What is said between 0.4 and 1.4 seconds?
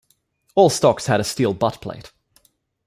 All stocks had a